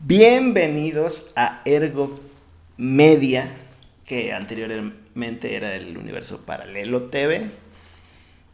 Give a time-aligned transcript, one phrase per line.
[0.00, 2.20] Bienvenidos a Ergo
[2.76, 3.50] Media,
[4.04, 7.50] que anteriormente era el universo paralelo TV.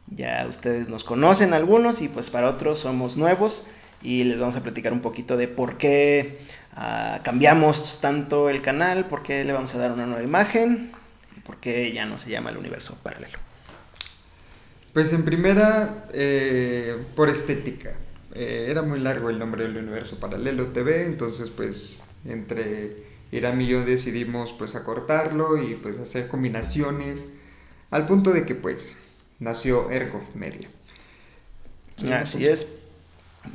[0.08, 3.64] Ya ustedes nos conocen algunos y pues para otros somos nuevos
[4.02, 6.40] y les vamos a platicar un poquito de por qué
[6.72, 10.92] ah, cambiamos tanto el canal, por qué le vamos a dar una nueva imagen
[11.44, 13.38] por qué ya no se llama el universo paralelo.
[14.92, 17.94] Pues en primera, eh, por estética.
[18.34, 23.66] Eh, era muy largo el nombre del universo paralelo TV, entonces pues entre Irán y
[23.68, 27.30] yo decidimos pues acortarlo y pues hacer combinaciones
[27.90, 28.98] al punto de que pues
[29.38, 30.68] nació Ergo Media.
[32.12, 32.66] Así es.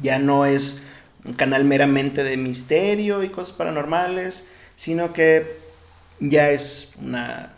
[0.01, 0.81] Ya no es
[1.25, 4.45] un canal meramente de misterio y cosas paranormales,
[4.77, 5.57] sino que
[6.21, 7.53] ya es una,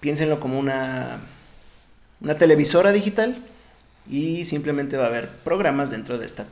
[0.00, 1.20] piénsenlo como una,
[2.20, 3.44] una televisora digital
[4.08, 6.46] y simplemente va a haber programas dentro de esta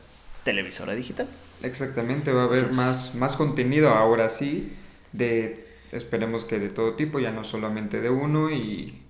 [0.44, 1.28] televisora digital.
[1.62, 4.72] Exactamente, va a haber más, más contenido ahora sí,
[5.12, 9.00] de esperemos que de todo tipo, ya no solamente de uno y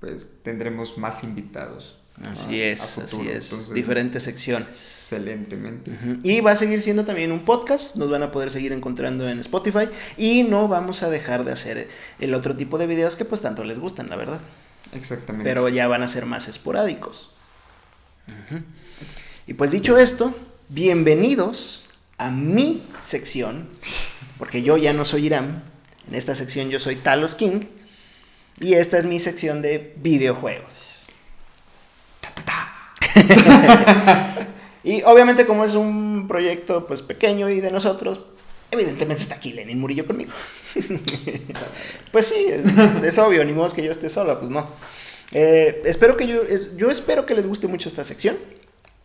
[0.00, 1.98] pues tendremos más invitados.
[2.30, 3.74] Así es, así es.
[3.74, 4.68] Diferentes secciones.
[4.68, 5.90] Excelentemente.
[6.22, 7.96] Y va a seguir siendo también un podcast.
[7.96, 9.88] Nos van a poder seguir encontrando en Spotify.
[10.16, 11.88] Y no vamos a dejar de hacer
[12.20, 14.40] el otro tipo de videos que pues tanto les gustan, la verdad.
[14.92, 15.48] Exactamente.
[15.48, 17.30] Pero ya van a ser más esporádicos.
[19.46, 20.34] Y pues dicho esto,
[20.68, 21.82] bienvenidos
[22.18, 23.68] a mi sección,
[24.38, 25.64] porque yo ya no soy Irán,
[26.08, 27.62] en esta sección yo soy Talos King,
[28.60, 31.06] y esta es mi sección de videojuegos.
[34.84, 38.20] y obviamente como es un proyecto pues pequeño y de nosotros,
[38.70, 40.32] evidentemente está aquí Lenin Murillo conmigo.
[42.12, 42.46] pues sí,
[43.02, 44.68] es, obvio, ni modo que yo esté solo, pues no.
[45.34, 46.42] Eh, espero que yo,
[46.90, 48.38] espero que les guste mucho esta sección.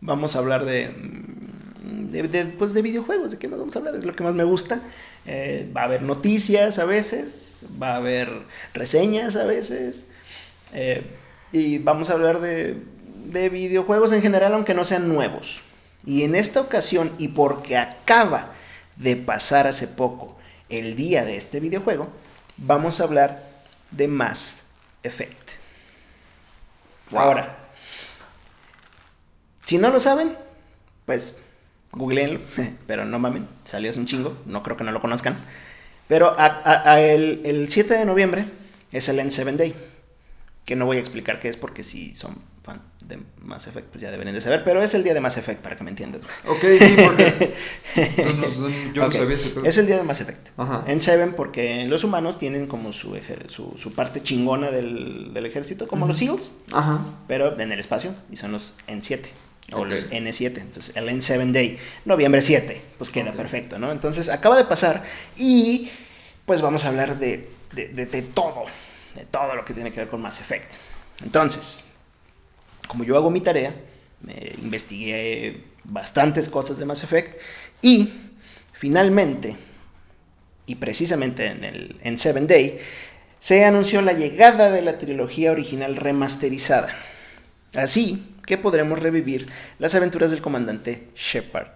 [0.00, 3.32] Vamos a hablar de, de, pues de videojuegos.
[3.32, 3.96] ¿De qué más vamos a hablar?
[3.96, 4.80] Es lo que más me gusta.
[5.26, 8.30] Eh, va a haber noticias a veces, va a haber
[8.72, 10.06] reseñas a veces.
[10.72, 11.02] Eh,
[11.52, 12.76] y vamos a hablar de,
[13.26, 15.60] de videojuegos en general, aunque no sean nuevos.
[16.06, 18.52] Y en esta ocasión, y porque acaba
[18.96, 20.38] de pasar hace poco
[20.68, 22.08] el día de este videojuego,
[22.56, 23.50] vamos a hablar
[23.90, 24.62] de Mass
[25.02, 25.59] Effect.
[27.12, 27.58] Ahora,
[29.64, 30.36] si no lo saben,
[31.06, 31.38] pues
[31.92, 32.40] googleenlo,
[32.86, 35.38] pero no mamen, salió hace un chingo, no creo que no lo conozcan.
[36.08, 38.46] Pero el, 7 de noviembre
[38.90, 39.74] es el N7 Day,
[40.66, 44.02] que no voy a explicar qué es porque si son fan de Mass Effect, pues
[44.02, 46.22] ya deberían de saber, pero es el día de Mass Effect, para que me entiendan.
[46.46, 47.54] Ok, sí, porque
[48.94, 50.56] yo no sabía Es el día de Mass Effect.
[50.56, 53.18] N7 porque los humanos tienen como su,
[53.48, 56.52] su, parte chingona del, ejército, como los SEALs,
[57.28, 59.28] pero en el espacio, y son los N7
[59.72, 63.92] o los N7, entonces el N7 Day, noviembre 7, pues queda perfecto, ¿no?
[63.92, 65.04] Entonces acaba de pasar
[65.36, 65.90] y
[66.46, 68.64] pues vamos a hablar de, de, todo,
[69.14, 70.72] de todo lo que tiene que ver con Mass Effect.
[71.22, 71.84] Entonces,
[72.90, 73.72] como yo hago mi tarea,
[74.60, 77.40] investigué bastantes cosas de Mass Effect
[77.80, 78.12] y
[78.72, 79.54] finalmente,
[80.66, 82.80] y precisamente en el N7 Day,
[83.38, 86.92] se anunció la llegada de la trilogía original remasterizada.
[87.74, 89.46] Así que podremos revivir
[89.78, 91.70] las aventuras del comandante Shepard.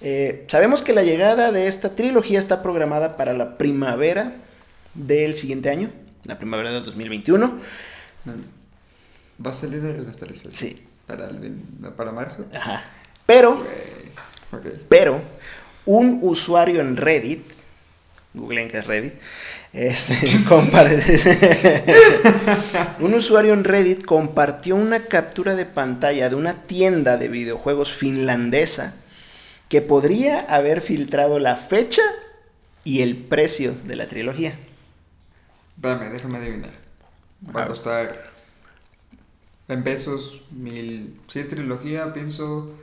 [0.00, 4.32] Eh, sabemos que la llegada de esta trilogía está programada para la primavera
[4.94, 5.90] del siguiente año,
[6.24, 7.60] la primavera del 2021.
[9.44, 10.50] ¿Va a salir el remasterizado?
[10.52, 10.84] Sí.
[11.06, 11.30] ¿Para,
[11.96, 12.46] para marzo?
[12.54, 12.84] Ajá.
[13.24, 13.64] Pero,
[14.88, 15.22] pero,
[15.84, 17.52] un usuario en Reddit,
[18.34, 19.14] googleen que es Reddit,
[19.72, 20.14] este,
[23.00, 28.94] un usuario en Reddit compartió una captura de pantalla de una tienda de videojuegos finlandesa
[29.68, 32.02] que podría haber filtrado la fecha
[32.82, 34.58] y el precio de la trilogía.
[35.76, 36.72] Espérame, déjame adivinar.
[37.54, 38.37] Va a costar
[39.68, 41.20] en pesos mil.
[41.28, 42.74] Si es trilogía, pienso.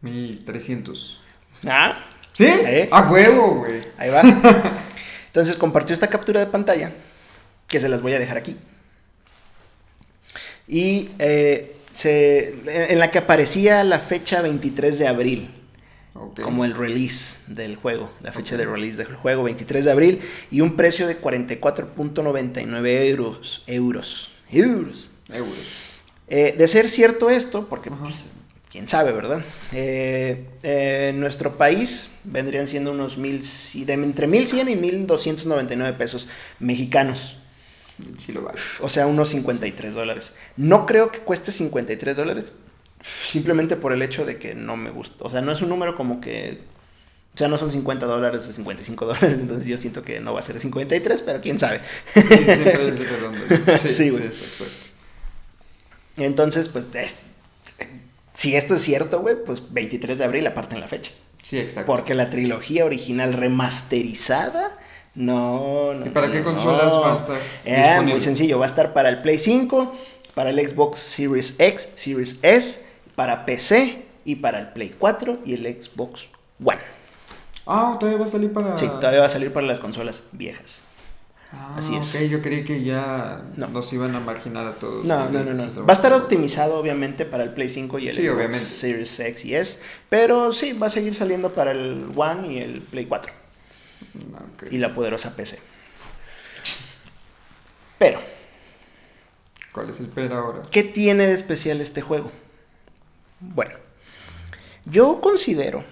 [0.00, 1.20] Mil trescientos.
[1.66, 2.06] ¿Ah?
[2.32, 2.46] ¿Sí?
[2.46, 2.88] ¿Eh?
[2.90, 3.80] A huevo, güey.
[3.96, 4.22] Ahí va.
[5.26, 6.92] Entonces compartió esta captura de pantalla,
[7.66, 8.56] que se las voy a dejar aquí.
[10.66, 15.54] Y eh, en la que aparecía la fecha 23 de abril.
[16.42, 20.20] Como el release del juego, la fecha de release del juego, 23 de abril,
[20.50, 23.62] y un precio de 44.99 euros.
[23.68, 24.32] Euros.
[24.50, 25.10] Euros.
[25.32, 25.88] Euros.
[26.28, 28.32] Eh, de ser cierto esto, porque pues,
[28.70, 29.42] quién sabe, ¿verdad?
[29.72, 33.42] Eh, eh, en nuestro país vendrían siendo unos mil,
[33.74, 36.28] de entre 1100 y 1299 pesos
[36.58, 37.36] mexicanos.
[38.18, 38.58] Sí lo vale.
[38.80, 40.34] O sea, unos 53 dólares.
[40.56, 42.52] No creo que cueste 53 dólares,
[43.26, 45.24] simplemente por el hecho de que no me gusta.
[45.24, 46.60] O sea, no es un número como que
[47.34, 50.40] O sea, no son 50 dólares o 55 dólares, entonces yo siento que no va
[50.40, 51.80] a ser 53, pero quién sabe.
[52.12, 54.30] Sí, siempre Sí, güey.
[56.18, 56.88] Entonces, pues,
[58.34, 61.12] si esto es cierto, güey, pues 23 de abril aparte en la fecha.
[61.42, 61.86] Sí, exacto.
[61.90, 64.76] Porque la trilogía original remasterizada,
[65.14, 66.06] no, no.
[66.06, 67.38] ¿Y para qué consolas va a estar?
[67.64, 69.92] Eh, muy sencillo, va a estar para el Play 5,
[70.34, 75.54] para el Xbox Series X, Series S, para PC y para el Play 4 y
[75.54, 76.28] el Xbox
[76.64, 76.78] One.
[77.66, 78.76] Ah, todavía va a salir para.
[78.76, 80.80] Sí, todavía va a salir para las consolas viejas.
[81.52, 82.14] Ah, Así es.
[82.14, 85.04] Ok, yo creí que ya nos iban a marginar a todos.
[85.04, 85.86] No, no, no, no.
[85.86, 89.54] Va a estar optimizado, obviamente, para el Play 5 y el Xbox Series X y
[89.54, 89.78] S.
[90.10, 93.32] Pero sí, va a seguir saliendo para el One y el Play 4.
[94.70, 95.58] Y la poderosa PC.
[97.98, 98.20] Pero.
[99.72, 100.62] ¿Cuál es el pero ahora?
[100.70, 102.30] ¿Qué tiene de especial este juego?
[103.40, 103.72] Bueno,
[104.84, 105.84] yo considero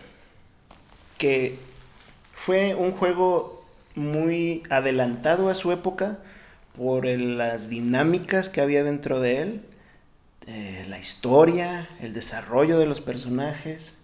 [1.18, 1.58] que
[2.34, 3.55] fue un juego
[3.96, 6.18] muy adelantado a su época
[6.76, 9.62] por las dinámicas que había dentro de él,
[10.46, 13.94] eh, la historia, el desarrollo de los personajes.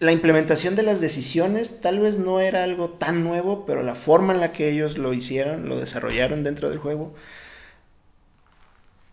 [0.00, 4.34] La implementación de las decisiones tal vez no era algo tan nuevo, pero la forma
[4.34, 7.14] en la que ellos lo hicieron, lo desarrollaron dentro del juego,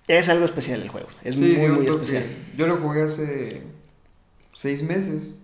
[0.08, 1.08] es algo especial el juego.
[1.24, 2.24] Es muy, muy especial.
[2.58, 3.64] Yo lo jugué hace
[4.54, 5.40] seis meses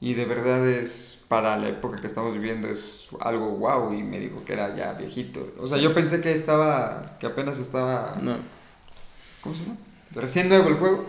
[0.00, 3.92] y de verdad es, para la época que estamos viviendo, es algo wow.
[3.92, 5.54] Y me dijo que era ya viejito.
[5.58, 8.16] O sea, yo pensé que estaba, que apenas estaba...
[8.20, 8.36] No.
[9.42, 9.76] ¿Cómo se llama?
[10.14, 11.06] Recién nuevo el juego.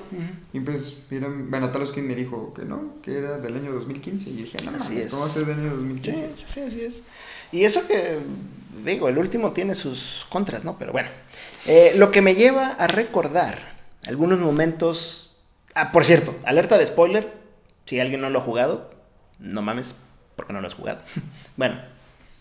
[0.52, 4.30] Y pues, miren, bueno, Taloskin me dijo que no, que era del año 2015.
[4.32, 5.12] Y dije, no, así es.
[5.12, 6.32] ¿cómo va a ser del año 2015?
[6.54, 7.04] Sí, así es.
[7.52, 8.20] Y eso que,
[8.84, 10.78] digo, el último tiene sus contras, ¿no?
[10.80, 11.10] Pero bueno.
[11.68, 13.76] Eh, lo que me lleva a recordar
[14.08, 15.36] algunos momentos.
[15.76, 17.32] Ah, por cierto, alerta de spoiler.
[17.86, 18.90] Si alguien no lo ha jugado,
[19.40, 19.96] no mames,
[20.36, 21.02] porque no lo has jugado.
[21.58, 21.82] bueno,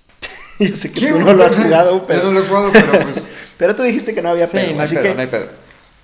[0.58, 2.22] yo sé que tú no lo has jugado, pero.
[2.22, 3.28] Yo no lo he jugado, pero pues.
[3.56, 4.80] pero tú dijiste que no había pedo.
[4.80, 5.48] así que, no hay pedo.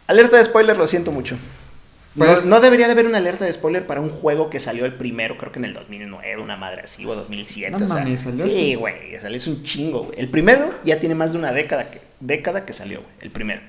[0.07, 1.37] Alerta de spoiler, lo siento mucho.
[2.17, 4.95] Pues, no, debería de haber una alerta de spoiler para un juego que salió el
[4.95, 7.71] primero, creo que en el 2009, una madre así, o 2007.
[7.71, 10.19] No mames, salió Sí, güey, salió es un chingo, güey.
[10.19, 13.61] El primero ya tiene más de una década que, década que salió, güey, el primero.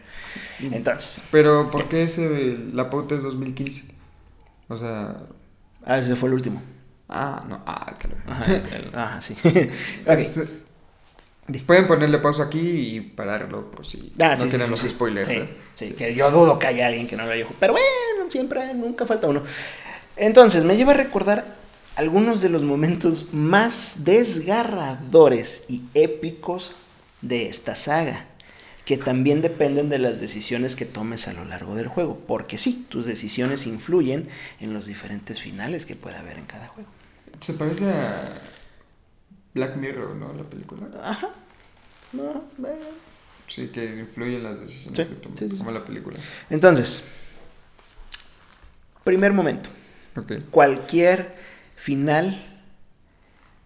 [0.59, 1.21] Entonces.
[1.29, 3.83] Pero, ¿por qué ese, la pauta es 2015?
[4.69, 5.17] O sea,
[5.83, 6.62] Ah, ese fue el último.
[7.11, 7.61] Ah, no.
[7.65, 8.91] Ah, claro.
[8.93, 9.35] Ajá, sí.
[10.05, 10.47] Este,
[11.65, 15.29] pueden ponerle pausa aquí y pararlo por si ah, no tienen los spoilers.
[15.29, 15.49] ¿eh?
[15.75, 19.05] Sí, que yo dudo que haya alguien que no lo haya Pero bueno, siempre, nunca
[19.05, 19.43] falta uno.
[20.15, 21.57] Entonces, me lleva a recordar
[21.95, 26.73] algunos de los momentos más desgarradores y épicos
[27.21, 28.27] de esta saga
[28.85, 32.85] que también dependen de las decisiones que tomes a lo largo del juego, porque sí,
[32.89, 34.27] tus decisiones influyen
[34.59, 36.89] en los diferentes finales que puede haber en cada juego.
[37.41, 38.41] Se parece a
[39.53, 40.33] Black Mirror, ¿no?
[40.33, 40.88] La película.
[41.03, 41.29] Ajá.
[42.13, 42.43] No,
[43.47, 46.17] Sí, que influye en las decisiones que tomas, como la película.
[46.49, 47.03] Entonces,
[49.03, 49.69] primer momento.
[50.51, 51.33] Cualquier
[51.75, 52.45] final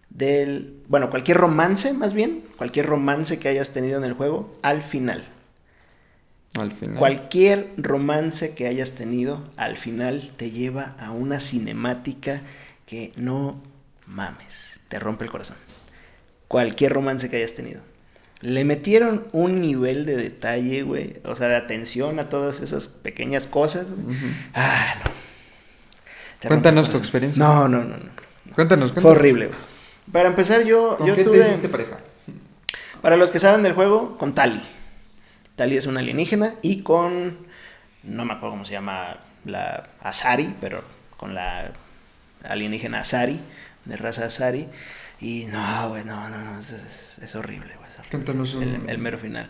[0.10, 4.82] del, bueno, cualquier romance más bien, cualquier romance que hayas tenido en el juego, al
[4.82, 5.24] final.
[6.56, 6.98] Al final.
[6.98, 12.42] Cualquier romance que hayas tenido, al final te lleva a una cinemática
[12.86, 13.62] que no
[14.06, 15.58] mames, te rompe el corazón.
[16.48, 17.82] Cualquier romance que hayas tenido.
[18.42, 23.48] Le metieron un nivel de detalle, güey, o sea, de atención a todas esas pequeñas
[23.48, 23.88] cosas.
[24.54, 25.12] Ah, no.
[26.48, 27.44] Cuéntanos tu experiencia.
[27.44, 28.10] No, no, no, no.
[28.54, 29.02] Cuéntanos, cuéntanos.
[29.02, 29.60] Fue horrible, güey.
[30.12, 31.40] Para empezar, yo, ¿Con yo qué tuve...
[31.40, 32.00] te hiciste pareja?
[33.02, 34.62] Para los que saben del juego, con Tali.
[35.56, 37.38] Tali es una alienígena y con...
[38.04, 40.84] No me acuerdo cómo se llama la Asari, pero
[41.18, 41.72] con la
[42.50, 43.40] alienígena Asari,
[43.86, 44.68] de raza Asari.
[45.20, 47.86] Y no, güey, no, no, no, es, horrible, güey.
[48.10, 48.90] Cuéntanos un...
[48.90, 49.50] el, mero final.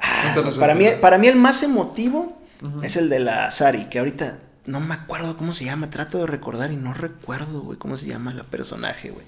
[0.00, 2.40] Ah, para, mí, para mí el más emotivo
[2.82, 6.26] es el de la Asari, que ahorita no me acuerdo cómo se llama, trato de
[6.26, 9.24] recordar y no recuerdo, güey, cómo se llama la personaje, güey.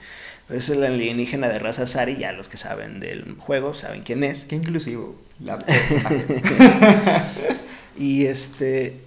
[0.46, 4.22] Pero es el alienígena de raza Sari, ya los que saben del juego saben quién
[4.22, 4.44] es.
[4.44, 5.16] Qué inclusivo.
[5.42, 5.58] La
[7.98, 9.00] y este.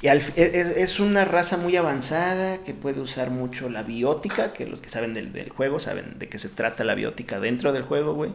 [0.00, 4.80] Y es, es, una raza muy avanzada que puede usar mucho la biótica, que los
[4.80, 8.14] que saben del, del juego saben de qué se trata la biótica dentro del juego,
[8.14, 8.32] güey.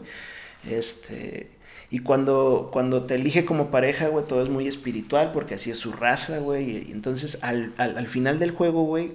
[0.69, 1.47] Este.
[1.89, 5.77] Y cuando, cuando te elige como pareja, güey, todo es muy espiritual porque así es
[5.77, 6.89] su raza, güey.
[6.89, 9.13] Y entonces al, al, final del juego, güey,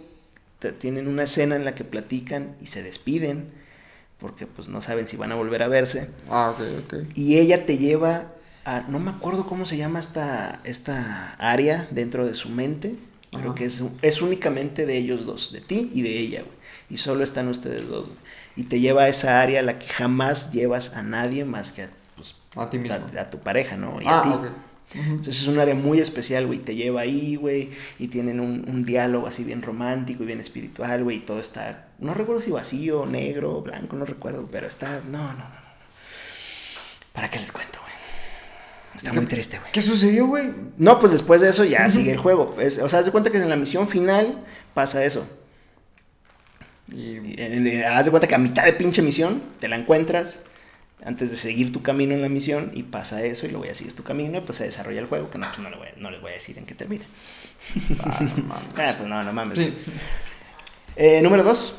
[0.79, 3.51] tienen una escena en la que platican y se despiden
[4.19, 6.09] porque pues no saben si van a volver a verse.
[6.31, 6.95] Ah, ok, ok.
[7.15, 8.33] Y ella te lleva
[8.69, 12.97] a, no me acuerdo cómo se llama esta, esta área dentro de su mente.
[13.33, 16.57] pero que es, es únicamente de ellos dos, de ti y de ella, güey.
[16.91, 18.19] Y solo están ustedes dos, güey.
[18.57, 21.85] Y te lleva a esa área a la que jamás llevas a nadie más que
[21.85, 24.03] a, pues, a, tu pareja, ¿no?
[24.03, 24.99] Y a ah, ti.
[24.99, 26.59] Entonces es un área muy especial, güey.
[26.59, 27.71] Te lleva ahí, güey.
[27.99, 31.19] Y tienen un, un, diálogo así bien romántico y bien espiritual, güey.
[31.19, 31.89] Y todo está.
[32.01, 34.49] No recuerdo si vacío, negro, blanco, no recuerdo.
[34.51, 35.03] Pero está.
[35.09, 35.69] No, no, no.
[37.13, 37.88] ¿Para qué les cuento, güey?
[38.99, 39.71] Está muy triste, güey.
[39.71, 40.51] ¿Qué sucedió, güey?
[40.77, 42.57] No, pues después de eso ya sigue el juego.
[42.59, 45.29] o sea, haz de cuenta que en la misión final pasa eso.
[46.89, 47.41] Y,
[47.83, 50.41] haz de cuenta que a mitad de pinche misión te la encuentras
[51.05, 53.95] antes de seguir tu camino en la misión y pasa eso y luego ya sigues
[53.95, 56.35] tu camino y pues se desarrolla el juego, que no, pues no, les voy a
[56.35, 57.05] decir en qué termina.
[58.03, 58.69] Ah, no mames.
[58.77, 59.59] ah, pues no, no mames.
[60.97, 61.75] Eh, número dos,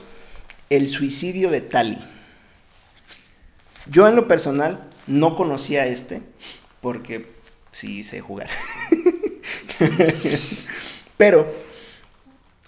[0.70, 1.98] el suicidio de Tali.
[3.88, 6.22] Yo en lo personal no conocía este
[6.82, 7.28] porque
[7.72, 8.50] sí sé jugar.
[11.18, 11.52] Pero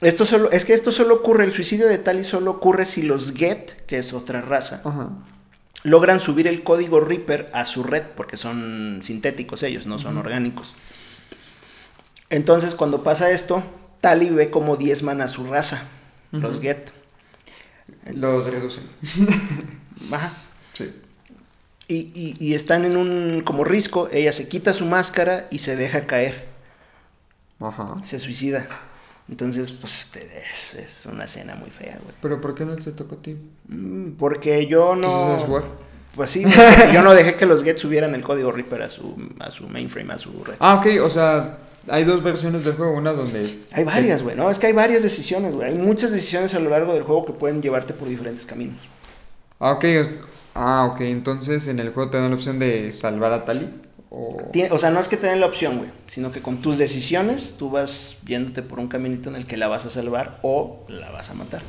[0.01, 3.33] esto solo, es que esto solo ocurre, el suicidio de Tali solo ocurre si los
[3.33, 4.81] Get, que es otra raza,
[5.83, 10.73] logran subir el código Reaper a su red, porque son sintéticos ellos, no son orgánicos.
[12.29, 13.63] Entonces, cuando pasa esto,
[13.99, 15.83] Tali ve como diezman a su raza,
[16.31, 16.91] los Get.
[18.15, 18.83] Los reducen.
[20.11, 20.33] Ajá.
[20.73, 20.91] Sí.
[21.93, 26.07] Y, y, están en un como risco, ella se quita su máscara y se deja
[26.07, 26.47] caer.
[27.59, 27.95] Ajá.
[28.05, 28.65] Se suicida.
[29.27, 32.15] Entonces, pues es, es una escena muy fea, güey.
[32.21, 33.35] ¿Pero por qué no te tocó a ti?
[33.67, 35.37] Mm, porque yo no...
[35.39, 35.63] jugar?
[36.15, 36.45] Pues sí,
[36.93, 40.13] yo no dejé que los Gets subieran el código Reaper a su, a su mainframe,
[40.13, 40.55] a su red.
[40.59, 41.57] Ah, ok, o sea,
[41.89, 43.65] hay dos versiones del juego, una donde...
[43.73, 44.49] Hay varias, güey, ¿no?
[44.49, 45.69] Es que hay varias decisiones, güey.
[45.69, 48.77] Hay muchas decisiones a lo largo del juego que pueden llevarte por diferentes caminos.
[49.59, 49.85] Ah, ok,
[50.53, 53.69] Ah, ok, entonces en el juego te dan la opción de salvar a Tali.
[54.09, 54.37] O...
[54.71, 57.55] o sea, no es que te den la opción, güey, sino que con tus decisiones
[57.57, 61.09] tú vas viéndote por un caminito en el que la vas a salvar o la
[61.11, 61.61] vas a matar.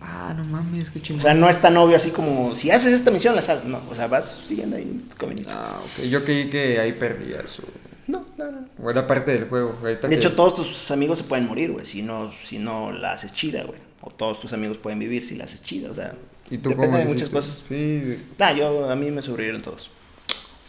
[0.00, 1.20] Ah, no mames, qué chingón.
[1.20, 3.66] O sea, no es tan obvio así como si haces esta misión la salvas.
[3.66, 5.50] No, o sea, vas siguiendo ahí tu caminito.
[5.52, 6.04] Ah, ok.
[6.04, 7.62] Yo creí que ahí perdías su.
[8.06, 8.68] No, no, no.
[8.82, 9.78] O era parte del juego.
[9.82, 13.32] de hecho, todos tus amigos se pueden morir, güey, si no, si no la haces
[13.32, 13.80] chida, güey.
[14.00, 16.14] O todos tus amigos pueden vivir si la haces chida, o sea.
[16.50, 17.60] ¿Y tú Depende de muchas cosas.
[17.66, 18.18] Sí.
[18.38, 19.90] Ah, yo, a mí me sobrevivieron todos.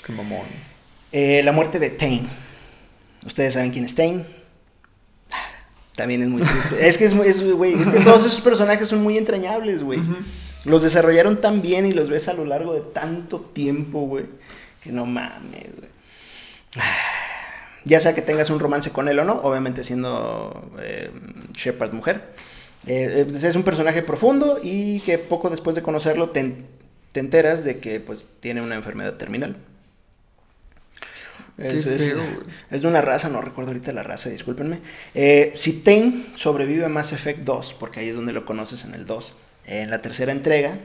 [0.06, 0.46] Qué mamón.
[1.12, 2.28] Eh, la muerte de Tain.
[3.26, 4.26] ¿Ustedes saben quién es Tain?
[5.96, 6.76] También es muy triste.
[6.88, 10.00] es que es, es, güey, es que todos esos personajes son muy entrañables, güey.
[10.66, 14.26] Los desarrollaron tan bien y los ves a lo largo de tanto tiempo, güey.
[14.82, 15.90] Que no mames, güey.
[17.86, 21.12] Ya sea que tengas un romance con él o no, obviamente siendo eh,
[21.54, 22.34] Shepard mujer.
[22.88, 26.66] Eh, eh, es un personaje profundo y que poco después de conocerlo te,
[27.14, 29.58] enteras de que pues tiene una enfermedad terminal.
[31.58, 34.80] Es, de una raza, no recuerdo ahorita la raza, discúlpenme.
[35.14, 38.96] Eh, si Tain sobrevive a Mass Effect 2, porque ahí es donde lo conoces en
[38.96, 39.34] el 2,
[39.66, 40.80] en la tercera entrega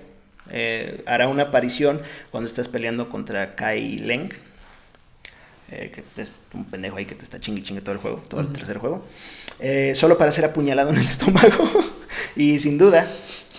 [1.06, 4.28] hará una aparición cuando estás peleando contra Kai Leng,
[5.68, 8.48] que es un pendejo ahí que te está chingue chingue todo el juego, todo el
[8.48, 9.04] tercer juego.
[9.60, 11.70] Eh, solo para ser apuñalado en el estómago.
[12.36, 13.08] y sin duda,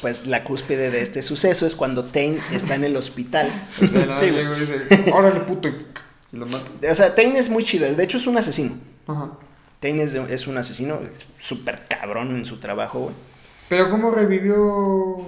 [0.01, 3.49] pues la cúspide de este suceso es cuando Tain está en el hospital.
[5.11, 5.69] Órale, puto.
[5.69, 6.69] Y lo mata.
[6.89, 7.91] O sea, Tain es muy chido.
[7.93, 8.77] De hecho, es un asesino.
[9.07, 9.31] Ajá.
[9.79, 10.99] Tain es, es un asesino
[11.39, 13.15] súper cabrón en su trabajo, güey.
[13.67, 15.25] Pero ¿cómo revivió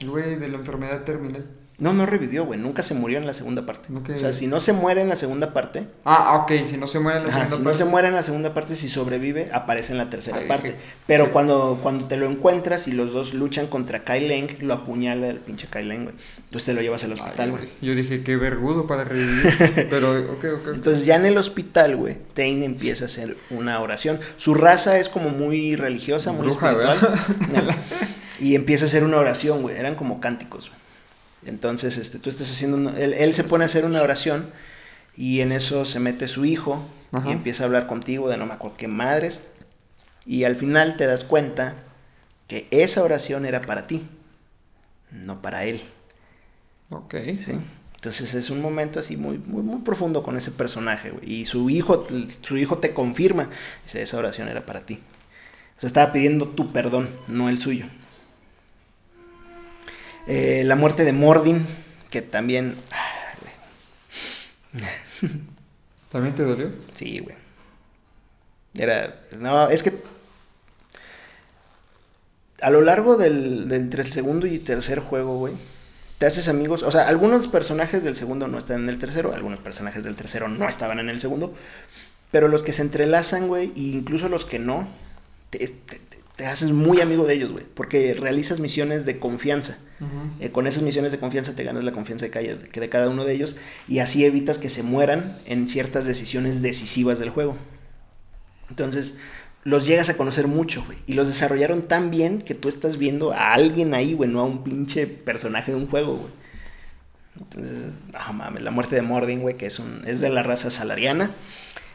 [0.00, 1.46] el güey de la enfermedad terminal?
[1.80, 2.60] No, no revivió, güey.
[2.60, 3.88] Nunca se murió en la segunda parte.
[3.92, 5.86] O sea, si no se muere en la segunda parte.
[6.04, 6.66] Ah, ok.
[6.66, 7.62] Si no se muere en la segunda parte.
[7.62, 10.76] Si no se muere en la segunda parte, si sobrevive, aparece en la tercera parte.
[11.06, 15.28] Pero cuando, cuando te lo encuentras y los dos luchan contra Kai Leng, lo apuñala
[15.28, 16.14] el pinche Kai Leng, güey.
[16.36, 17.68] Entonces te lo llevas al hospital, güey.
[17.80, 19.86] Yo dije, qué vergudo para revivir.
[19.90, 20.68] pero, ok, ok.
[20.74, 24.20] Entonces ya en el hospital, güey, Tain empieza a hacer una oración.
[24.36, 26.98] Su raza es como muy religiosa, muy espiritual.
[28.38, 29.76] y empieza a hacer una oración, güey.
[29.76, 30.80] Eran como cánticos, güey.
[31.44, 34.50] Entonces, este, tú estás haciendo, él, se pone a hacer una oración
[35.16, 36.86] y en eso se mete su hijo
[37.26, 39.40] y empieza a hablar contigo de no me acuerdo qué madres.
[40.26, 41.74] Y al final te das cuenta
[42.46, 44.06] que esa oración era para ti,
[45.10, 45.80] no para él.
[46.90, 47.14] Ok.
[47.38, 47.52] ¿Sí?
[47.94, 52.06] Entonces es un momento así muy, muy, muy profundo con ese personaje, Y su hijo,
[52.40, 53.50] su hijo te confirma,
[53.84, 55.00] dice, esa oración era para ti.
[55.76, 57.86] O sea, estaba pidiendo tu perdón, no el suyo.
[60.32, 61.66] Eh, la muerte de Mordin,
[62.08, 62.76] que también...
[66.08, 66.70] ¿También te dolió?
[66.92, 67.34] Sí, güey.
[68.74, 69.22] Era...
[69.40, 69.92] No, es que...
[72.62, 75.54] A lo largo del, entre el segundo y tercer juego, güey,
[76.18, 76.84] te haces amigos.
[76.84, 80.46] O sea, algunos personajes del segundo no están en el tercero, algunos personajes del tercero
[80.46, 81.56] no estaban en el segundo.
[82.30, 84.86] Pero los que se entrelazan, güey, e incluso los que no,
[85.50, 85.58] te,
[86.46, 89.78] haces muy amigo de ellos, güey, porque realizas misiones de confianza.
[90.40, 93.34] Eh, con esas misiones de confianza te ganas la confianza de, de cada uno de
[93.34, 93.56] ellos
[93.86, 97.58] y así evitas que se mueran en ciertas decisiones decisivas del juego.
[98.70, 99.14] Entonces,
[99.64, 100.98] los llegas a conocer mucho, güey.
[101.06, 104.44] Y los desarrollaron tan bien que tú estás viendo a alguien ahí, güey, no a
[104.44, 106.32] un pinche personaje de un juego, güey.
[107.38, 110.70] Entonces, no mames, la muerte de Mordin, güey, que es, un, es de la raza
[110.70, 111.34] salariana.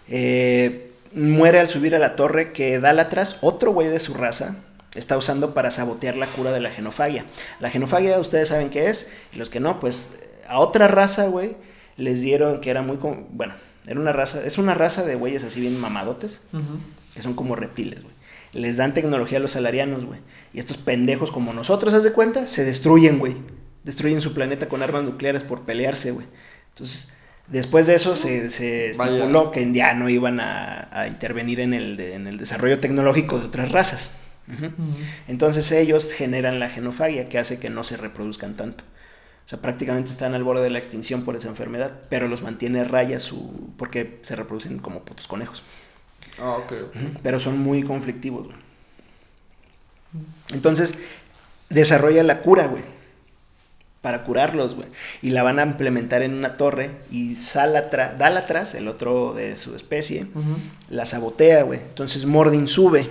[0.07, 4.57] Eh, muere al subir a la torre que Dalatras, otro güey de su raza,
[4.95, 7.25] está usando para sabotear la cura de la genofagia.
[7.59, 11.57] La genofagia, ustedes saben qué es, y los que no, pues a otra raza, güey,
[11.97, 12.97] les dieron que era muy...
[12.97, 13.53] Bueno,
[13.87, 16.39] era una raza, es una raza de güeyes así bien mamadotes,
[17.13, 18.15] que son como reptiles, güey.
[18.53, 20.21] Les dan tecnología a los salarianos, güey.
[20.53, 22.47] Y estos pendejos como nosotros, ¿haz de cuenta?
[22.47, 23.35] Se destruyen, güey.
[23.83, 26.25] Destruyen su planeta con armas nucleares por pelearse, güey.
[26.69, 27.09] Entonces,
[27.47, 32.27] después de eso se, se estipuló que ya no iban a, intervenir en el, en
[32.27, 34.13] el desarrollo tecnológico de otras razas.
[35.27, 38.83] Entonces ellos generan la genofagia que hace que no se reproduzcan tanto.
[39.45, 42.83] O sea, prácticamente están al borde de la extinción por esa enfermedad, pero los mantiene
[42.83, 43.71] raya su...
[43.77, 45.61] porque se reproducen como putos conejos.
[46.39, 46.73] Ah, ok.
[47.21, 48.57] Pero son muy conflictivos, güey.
[50.51, 50.95] Entonces,
[51.69, 52.83] desarrolla la cura, güey.
[54.05, 54.87] Para curarlos, güey.
[55.23, 56.91] Y la van a implementar en una torre.
[57.09, 60.27] Y Salatra, Dalatras, el otro de su especie,
[60.91, 61.79] la sabotea, güey.
[61.79, 63.09] Entonces Mordin sube.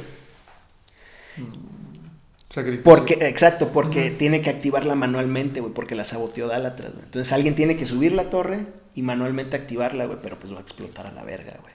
[2.85, 7.07] Porque, exacto, porque tiene que activarla manualmente, güey, porque la saboteó Dalatras, güey.
[7.07, 10.63] Entonces alguien tiene que subir la torre y manualmente activarla, güey, pero pues va a
[10.63, 11.75] explotar a la verga, güey.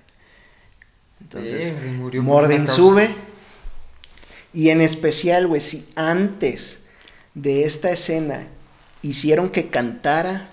[1.19, 3.13] Entonces, eh, Morden sube.
[4.53, 6.79] Y en especial, güey, si antes
[7.33, 8.47] de esta escena
[9.01, 10.49] hicieron que cantara,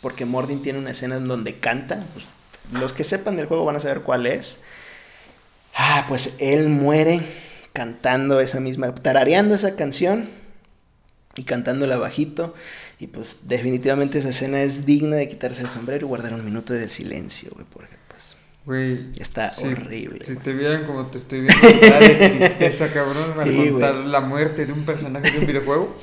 [0.00, 2.26] porque Mordin tiene una escena en donde canta, pues,
[2.72, 4.58] los que sepan del juego van a saber cuál es.
[5.74, 7.20] Ah, pues él muere
[7.72, 10.30] cantando esa misma, tarareando esa canción
[11.36, 12.54] y cantándola bajito.
[12.98, 16.72] Y pues definitivamente esa escena es digna de quitarse el sombrero y guardar un minuto
[16.72, 18.36] de silencio, güey, porque pues...
[18.64, 20.24] Güey, está horrible.
[20.24, 24.72] Si te vieran como te estoy viendo, de tristeza, cabrón, a contar la muerte de
[24.72, 25.94] un personaje de un videojuego.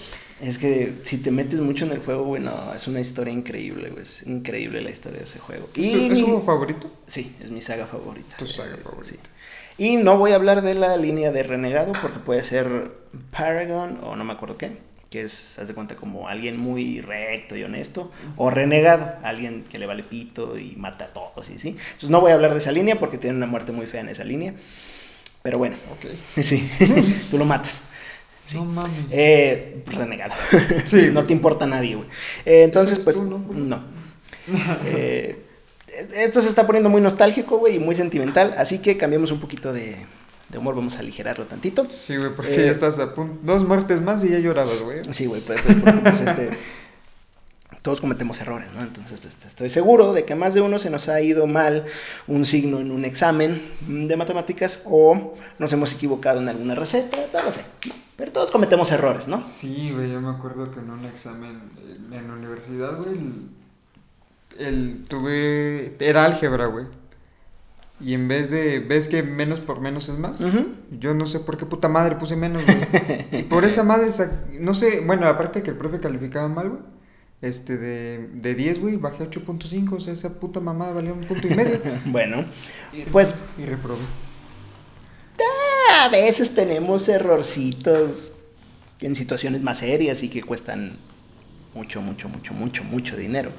[0.44, 3.90] Es que si te metes mucho en el juego, güey, no, es una historia increíble,
[3.92, 4.04] güey.
[4.04, 5.70] Es increíble la historia de ese juego.
[5.76, 6.92] ¿Y ¿Es, tu favorito?
[7.08, 8.36] Sí, es mi saga favorita.
[8.36, 9.30] Tu saga favorita.
[9.78, 12.92] Y no voy a hablar de la línea de renegado porque puede ser
[13.32, 14.78] Paragon o no me acuerdo qué,
[15.10, 19.80] que es, haz de cuenta, como alguien muy recto y honesto, o renegado, alguien que
[19.80, 21.70] le vale pito y mata a todos, y ¿sí?
[21.70, 24.10] Entonces no voy a hablar de esa línea porque tiene una muerte muy fea en
[24.10, 24.54] esa línea.
[25.42, 26.20] Pero bueno, okay.
[26.44, 26.70] sí,
[27.32, 27.84] tú lo matas.
[28.54, 29.06] No mames.
[29.12, 30.34] Eh, renegado.
[30.86, 31.10] Sí.
[31.12, 32.08] no te importa nadie, güey.
[32.46, 33.38] Eh, entonces, pues, no.
[33.38, 33.84] no.
[34.86, 35.40] Eh,
[36.16, 39.72] esto se está poniendo muy nostálgico, güey, y muy sentimental, así que cambiemos un poquito
[39.72, 40.06] de,
[40.58, 41.88] humor, vamos a aligerarlo tantito.
[41.90, 45.02] Sí, güey, porque ya eh, estás a punto, dos muertes más y ya llorabas, güey.
[45.12, 46.50] Sí, güey, pues, pues, pues este,
[47.82, 48.82] todos cometemos errores, ¿no?
[48.82, 51.86] Entonces, pues, estoy seguro de que más de uno se nos ha ido mal
[52.28, 57.44] un signo en un examen de matemáticas o nos hemos equivocado en alguna receta, no
[57.44, 57.62] lo sé.
[58.16, 59.42] Pero todos cometemos errores, ¿no?
[59.42, 61.62] Sí, güey, yo me acuerdo que en un examen
[62.12, 63.18] en la universidad, güey,
[64.58, 66.86] el, tuve, era álgebra, güey.
[68.00, 70.40] Y en vez de, ¿ves que menos por menos es más?
[70.92, 73.28] Yo no sé por qué puta madre puse menos, güey.
[73.40, 74.10] y por esa madre,
[74.60, 76.82] no sé, bueno, aparte que el profe calificaba mal, güey.
[77.42, 81.26] Este, de, de 10, güey, bajé a 8.5, o sea, esa puta mamada valía un
[81.26, 81.80] punto y medio.
[82.06, 82.46] bueno,
[83.12, 83.36] pues...
[83.58, 84.00] Y reprobé.
[85.96, 88.32] A veces tenemos errorcitos
[89.02, 90.98] en situaciones más serias y que cuestan
[91.76, 93.52] mucho, mucho, mucho, mucho, mucho dinero.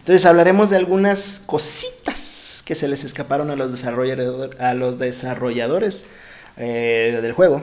[0.00, 6.04] Entonces hablaremos de algunas cositas que se les escaparon a los, desarrolladores,
[6.58, 7.62] eh, del juego.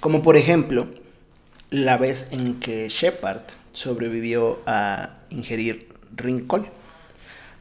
[0.00, 0.88] Como por ejemplo,
[1.70, 3.42] la vez en que Shepard
[3.72, 6.70] sobrevivió a ingerir Rincol.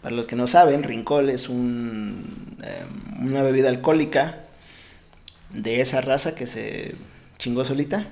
[0.01, 4.40] Para los que no saben, Rincol es un, em, una bebida alcohólica
[5.53, 6.95] de esa raza que se
[7.37, 8.05] chingó solita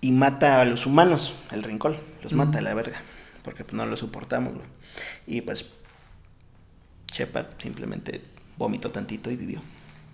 [0.00, 3.00] y mata a los humanos, el Rincol, los mata a la verga
[3.46, 4.54] porque pues, no lo soportamos,
[5.24, 5.64] Y pues
[7.12, 8.20] Shepard simplemente
[8.58, 9.62] vomitó tantito y vivió.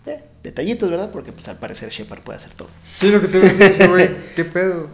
[0.05, 1.11] Eh, detallitos, ¿verdad?
[1.11, 2.68] Porque pues al parecer Shepard puede hacer todo.
[3.01, 4.88] Sí, lo que te decía güey, ¿qué pedo?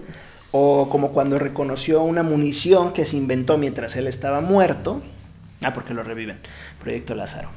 [0.53, 5.03] O como cuando reconoció una munición que se inventó mientras él estaba muerto.
[5.65, 6.39] Ah, porque lo reviven.
[6.81, 7.51] Proyecto Lázaro.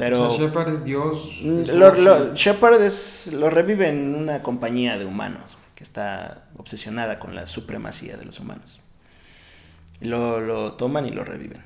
[0.00, 0.30] Pero.
[0.30, 1.40] O sea, Shepard es Dios.
[1.42, 7.34] Mm, lo, Shepard es, lo revive en una compañía de humanos que está obsesionada con
[7.34, 8.80] la supremacía de los humanos.
[10.00, 11.62] Lo, lo toman y lo reviven.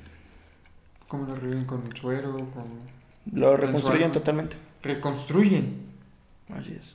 [1.07, 2.33] ¿Cómo lo reviven con suero?
[2.33, 2.65] Con...
[3.31, 4.57] Lo reconstruyen totalmente.
[4.83, 5.85] Reconstruyen.
[6.49, 6.93] Así es.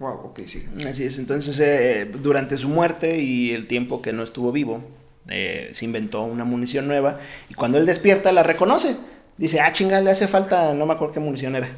[0.00, 0.66] Wow, ok, sí.
[0.88, 4.82] Así es, entonces eh, durante su muerte y el tiempo que no estuvo vivo,
[5.28, 8.96] eh, se inventó una munición nueva y cuando él despierta la reconoce.
[9.36, 11.68] Dice, ah, chinga, le hace falta, no me acuerdo qué munición era.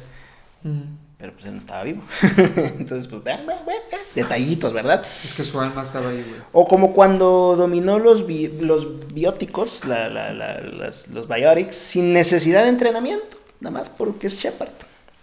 [0.63, 2.01] Pero pues él no estaba vivo.
[2.79, 3.21] entonces, pues,
[4.15, 5.03] detallitos, ¿verdad?
[5.23, 6.41] Es que su alma estaba ahí, güey.
[6.51, 8.21] O como cuando dominó los,
[8.59, 14.73] los bióticos, los biotics, sin necesidad de entrenamiento, nada más porque es Shepard.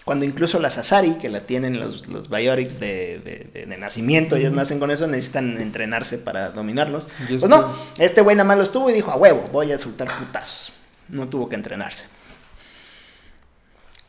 [0.09, 3.19] Cuando incluso las Asari, que la tienen los, los Biotics de,
[3.53, 7.09] de, nacimiento, ellos nacen con eso, necesitan entrenarse para dominarlos.
[7.29, 10.09] Pues no, este güey nada más los tuvo y dijo, a huevo, voy a soltar
[10.09, 10.73] putazos.
[11.11, 12.07] No tuvo que entrenarse.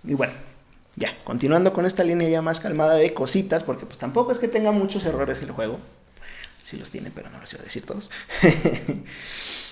[0.06, 0.32] Y bueno,
[0.96, 4.48] ya, continuando con esta línea ya más calmada de cositas, porque pues tampoco es que
[4.48, 5.82] tenga muchos errores el juego.
[6.64, 8.10] Sí los tiene, pero no los iba a decir todos.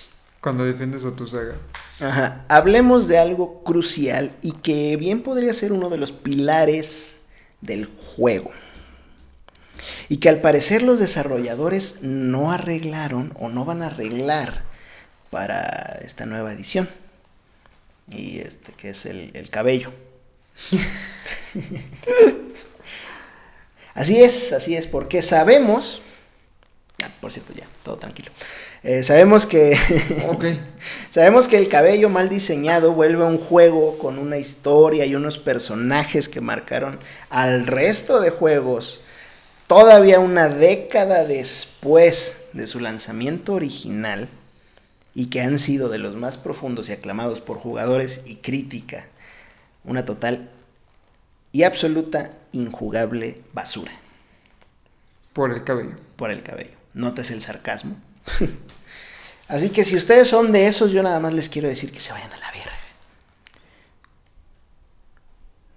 [0.48, 1.56] Cuando defiendes a tu saga.
[2.00, 2.46] Ajá.
[2.48, 7.18] Hablemos de algo crucial y que bien podría ser uno de los pilares
[7.60, 8.52] del juego.
[10.08, 14.64] Y que al parecer los desarrolladores no arreglaron o no van a arreglar
[15.32, 16.88] para esta nueva edición.
[18.10, 19.92] Y este que es el, cabello.
[23.96, 26.02] así es, así es, porque sabemos.
[27.04, 28.32] Ah, por cierto, ya, todo tranquilo.
[28.82, 29.78] Eh, sabemos que.
[31.12, 35.38] sabemos que el cabello mal diseñado vuelve a un juego con una historia y unos
[35.38, 39.02] personajes que marcaron al resto de juegos.
[39.68, 44.28] Todavía una década después de su lanzamiento original.
[45.14, 49.08] Y que han sido de los más profundos y aclamados por jugadores y crítica.
[49.84, 50.52] Una total
[51.52, 53.92] y absoluta injugable basura.
[55.34, 55.96] Por el cabello.
[56.16, 56.77] Por el cabello.
[56.98, 57.96] Notes el sarcasmo.
[59.48, 62.12] Así que si ustedes son de esos, yo nada más les quiero decir que se
[62.12, 62.74] vayan a la verga.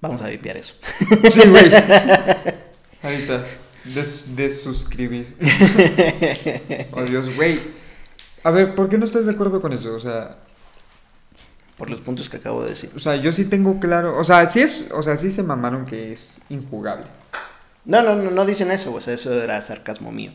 [0.00, 0.74] Vamos a vipiar eso.
[1.30, 1.70] Sí, güey.
[3.02, 3.44] Ahorita.
[4.34, 5.36] Desuscribir.
[6.92, 7.60] oh, Dios, güey.
[8.42, 9.94] A ver, ¿por qué no estás de acuerdo con eso?
[9.94, 10.38] O sea.
[11.76, 12.90] Por los puntos que acabo de decir.
[12.96, 14.18] O sea, yo sí tengo claro.
[14.18, 14.86] O sea, sí es.
[14.92, 17.06] O sea, sí se mamaron que es injugable.
[17.84, 20.32] No, no, no, no dicen eso, o sea, eso era sarcasmo mío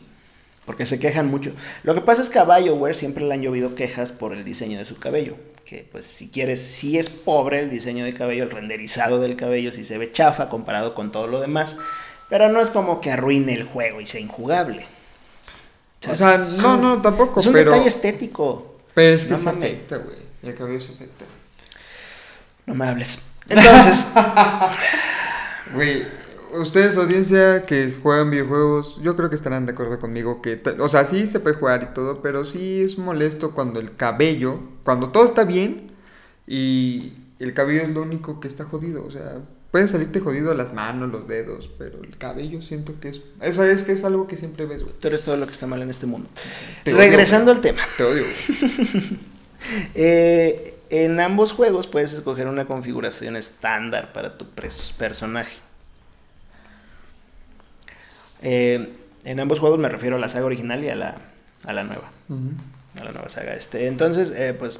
[0.66, 1.52] porque se quejan mucho.
[1.84, 4.78] Lo que pasa es que a BioWare siempre le han llovido quejas por el diseño
[4.78, 8.50] de su cabello, que pues si quieres, si es pobre el diseño de cabello, el
[8.50, 11.76] renderizado del cabello, si se ve chafa comparado con todo lo demás,
[12.28, 14.84] pero no es como que arruine el juego y sea injugable.
[16.08, 17.40] O sea, no, no, tampoco.
[17.40, 18.76] Es un detalle estético.
[18.94, 20.18] Pero es que se afecta, güey.
[20.42, 21.24] El cabello se afecta.
[22.66, 23.18] No me hables.
[23.48, 24.08] Entonces.
[25.74, 26.06] Güey,
[26.54, 31.04] ustedes, audiencia que juegan videojuegos, yo creo que estarán de acuerdo conmigo que, o sea,
[31.04, 35.24] sí se puede jugar y todo, pero sí es molesto cuando el cabello, cuando todo
[35.24, 35.92] está bien
[36.46, 40.72] y el cabello es lo único que está jodido, o sea, puede salirte jodido las
[40.72, 44.36] manos, los dedos, pero el cabello siento que es, eso es que es algo que
[44.36, 44.94] siempre ves, güey.
[44.98, 46.30] Tú eres todo lo que está mal en este mundo.
[46.84, 47.82] Regresando al tema.
[47.96, 48.24] Te odio.
[49.94, 55.65] eh, en ambos juegos puedes escoger una configuración estándar para tu personaje.
[58.48, 58.92] Eh,
[59.24, 61.16] en ambos juegos me refiero a la saga original y a la,
[61.64, 62.12] a la nueva.
[62.96, 63.54] A la nueva saga.
[63.54, 64.78] Este, entonces, eh, pues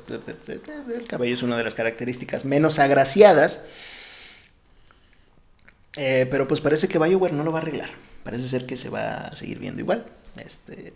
[0.89, 3.61] el cabello es una de las características menos agraciadas.
[5.97, 7.91] Eh, pero pues parece que BioWare no lo va a arreglar.
[8.23, 10.07] Parece ser que se va a seguir viendo igual.
[10.37, 10.93] Este.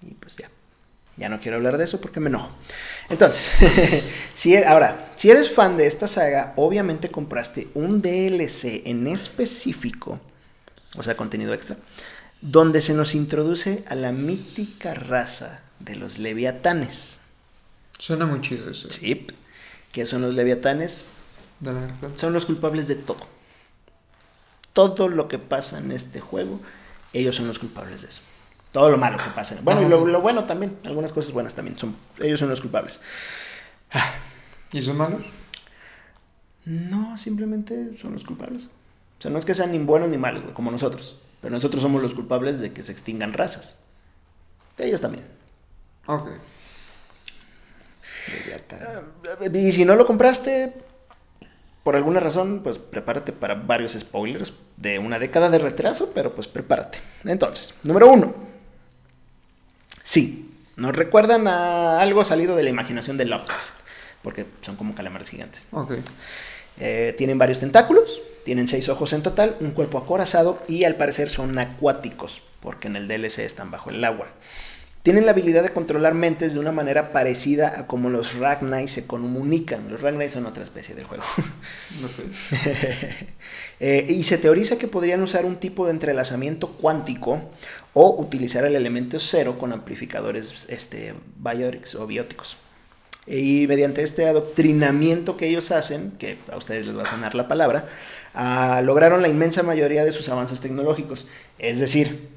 [0.00, 0.48] Y pues ya.
[1.18, 2.50] Ya no quiero hablar de eso porque me enojo.
[3.10, 4.02] Entonces,
[4.34, 10.18] si, e, ahora, si eres fan de esta saga, obviamente compraste un DLC en específico
[10.96, 11.76] o sea, contenido extra,
[12.40, 17.18] donde se nos introduce a la mítica raza de los leviatanes.
[17.98, 18.88] Suena muy chido eso.
[18.90, 19.26] Sí.
[19.92, 21.04] ¿Qué son los leviatanes?
[22.14, 23.26] son los culpables de todo.
[24.72, 26.60] Todo lo que pasa en este juego,
[27.12, 28.22] ellos son los culpables de eso.
[28.72, 29.58] Todo lo malo que pasa.
[29.62, 31.76] Bueno, y lo, bueno también, algunas cosas buenas también.
[31.76, 33.00] Son, ellos son los culpables.
[33.90, 34.14] Ah.
[34.72, 35.22] ¿Y son malos?
[36.64, 38.68] No, simplemente son los culpables.
[39.20, 41.18] O sea, no es que sean ni buenos ni malos, como nosotros.
[41.42, 43.76] Pero nosotros somos los culpables de que se extingan razas.
[44.78, 45.26] De ellos también.
[46.06, 46.30] Ok.
[49.52, 50.72] Y si no lo compraste,
[51.84, 56.46] por alguna razón, pues prepárate para varios spoilers de una década de retraso, pero pues
[56.46, 56.96] prepárate.
[57.24, 58.34] Entonces, número uno.
[60.02, 63.74] Sí, nos recuerdan a algo salido de la imaginación de Lovecraft,
[64.22, 65.68] porque son como calamares gigantes.
[65.72, 65.92] Ok.
[66.78, 71.28] Eh, tienen varios tentáculos, tienen seis ojos en total, un cuerpo acorazado y al parecer
[71.28, 74.28] son acuáticos, porque en el DLC están bajo el agua.
[75.02, 79.06] tienen la habilidad de controlar mentes de una manera parecida a como los Ragnai se
[79.06, 79.90] comunican.
[79.90, 81.24] Los Ragnai son otra especie de juego.
[83.82, 87.50] Eh, y se teoriza que podrían usar un tipo de entrelazamiento cuántico
[87.94, 91.14] o utilizar el elemento cero con amplificadores este,
[91.98, 92.58] o bióticos.
[93.26, 97.48] Y mediante este adoctrinamiento que ellos hacen, que a ustedes les va a sonar la
[97.48, 97.88] palabra,
[98.34, 101.26] ah, lograron la inmensa mayoría de sus avances tecnológicos.
[101.58, 102.28] Es decir,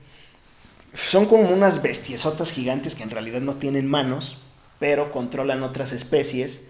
[0.95, 4.37] son como unas bestiesotas gigantes que en realidad no tienen manos,
[4.79, 6.61] pero controlan otras especies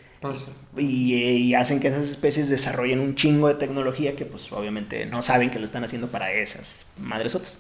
[0.78, 5.50] y, hacen que esas especies desarrollen un chingo de tecnología que pues obviamente no saben
[5.50, 7.60] que lo están haciendo para esas madresotas.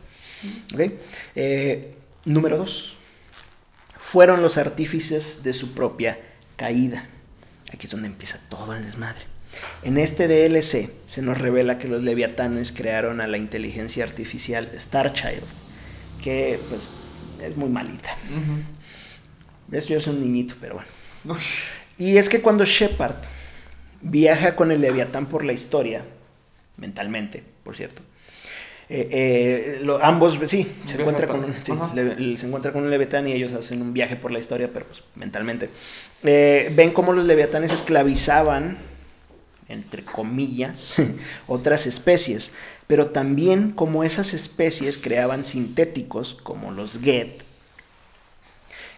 [0.73, 0.99] ¿Okay?
[1.35, 1.95] Eh,
[2.25, 2.95] número dos.
[3.97, 6.19] Fueron los artífices de su propia
[6.55, 7.09] caída.
[7.73, 9.32] Aquí es donde empieza todo el desmadre.
[9.83, 15.43] En este DLC se nos revela que los leviatanes crearon a la inteligencia artificial Starchild
[16.23, 16.87] que pues
[17.43, 18.17] es muy malita.
[19.67, 21.39] De hecho, yo soy un niñito, pero bueno.
[21.97, 23.17] Y es que cuando Shepard
[24.01, 26.05] viaja con el Leviatán por la historia,
[26.77, 28.01] mentalmente, por cierto,
[28.89, 31.53] eh, eh, ambos, sí, se encuentra, con un,
[32.37, 35.03] se encuentra con un Leviatán y ellos hacen un viaje por la historia, pero pues
[35.15, 35.69] mentalmente.
[36.23, 38.77] Eh, ven cómo los Leviatanes esclavizaban,
[39.73, 40.95] entre comillas,
[41.47, 42.51] otras especies
[42.87, 47.43] pero también como esas especies creaban sintéticos como los Get,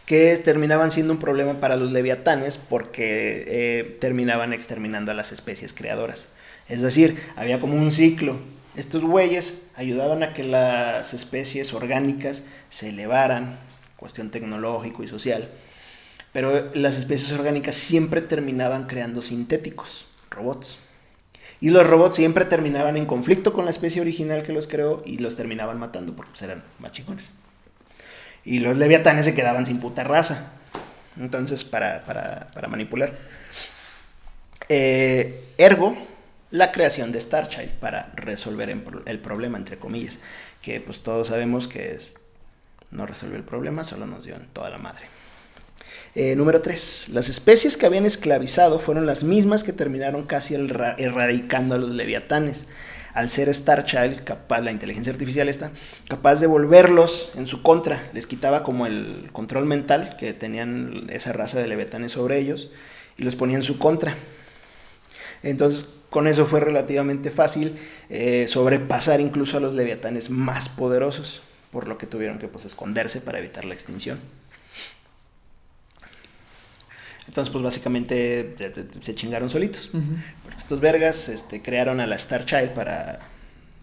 [0.05, 5.73] que terminaban siendo un problema para los leviatanes porque eh, terminaban exterminando a las especies
[5.73, 6.29] creadoras.
[6.67, 8.37] Es decir, había como un ciclo.
[8.75, 13.57] Estos güeyes ayudaban a que las especies orgánicas se elevaran,
[13.95, 15.49] cuestión tecnológico y social,
[16.33, 20.77] pero las especies orgánicas siempre terminaban creando sintéticos, robots.
[21.61, 25.17] Y los robots siempre terminaban en conflicto con la especie original que los creó y
[25.19, 27.31] los terminaban matando porque pues, eran más chingones.
[28.43, 30.51] Y los leviatanes se quedaban sin puta raza.
[31.17, 33.17] Entonces, para, manipular.
[34.67, 35.97] Eh, ergo,
[36.51, 40.19] la creación de Starchild para resolver el problema, entre comillas.
[40.61, 42.11] Que pues todos sabemos que es,
[42.91, 45.14] no resolvió el problema, solo nos dio en toda la madre.
[46.15, 47.09] Eh, número 3.
[47.09, 52.65] Las especies que habían esclavizado fueron las mismas que terminaron casi erradicando a los leviatanes.
[53.13, 55.71] Al ser Starchild, capaz, la inteligencia artificial está
[56.07, 58.09] capaz de volverlos en su contra.
[58.13, 62.69] Les quitaba como el control mental que tenían esa raza de leviatanes sobre ellos
[63.17, 64.15] y los ponía en su contra.
[65.43, 67.77] Entonces, con eso fue relativamente fácil
[68.09, 73.19] eh, sobrepasar incluso a los leviatanes más poderosos, por lo que tuvieron que pues, esconderse
[73.19, 74.19] para evitar la extinción.
[77.27, 78.55] Entonces, pues básicamente
[79.01, 79.89] se chingaron solitos.
[79.91, 83.19] Porque estos vergas este, crearon a la Star Child para,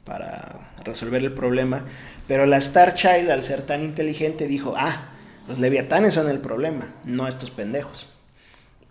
[0.05, 1.85] para resolver el problema.
[2.29, 5.09] Pero la Star Child, al ser tan inteligente, dijo, ah,
[5.49, 8.09] los leviatanes son el problema, no estos pendejos.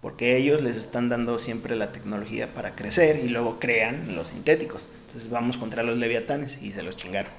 [0.02, 4.88] Porque ellos les están dando siempre la tecnología para crecer y luego crean los sintéticos.
[5.08, 7.32] Entonces vamos contra los leviatanes y se los chingaron.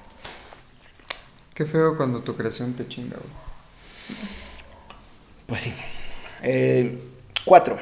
[1.53, 3.17] Qué feo cuando tu creación te chinga,
[5.45, 5.73] Pues sí.
[6.43, 6.99] Eh,
[7.45, 7.77] cuatro.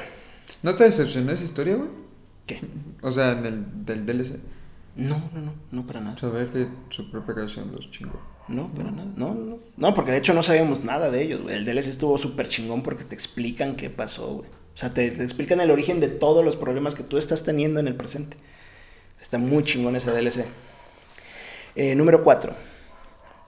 [0.62, 1.90] ¿No te decepcionó esa historia, güey?
[2.46, 2.60] ¿Qué?
[3.02, 4.38] O sea, en el del DLC.
[4.94, 6.18] No, no, no, no para nada.
[6.18, 8.20] Sabes que su propia creación los chingó.
[8.48, 9.12] No, para nada.
[9.16, 9.58] No, no.
[9.76, 11.56] No, porque de hecho no sabíamos nada de ellos, güey.
[11.56, 14.48] El DLC estuvo súper chingón porque te explican qué pasó, güey.
[14.74, 17.88] O sea, te, explican el origen de todos los problemas que tú estás teniendo en
[17.88, 18.36] el presente.
[19.20, 20.46] Está muy chingón ese DLC.
[21.74, 22.54] Eh, número cuatro.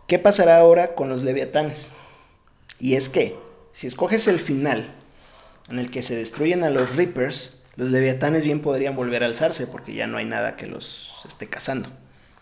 [0.06, 1.92] ¿Qué pasará ahora con los leviatanes?
[2.78, 3.36] Y es que,
[3.72, 4.94] si escoges el final,
[5.68, 9.66] en el que se destruyen a los Reapers, los leviatanes bien podrían volver a alzarse
[9.66, 11.88] porque ya no hay nada que los esté cazando.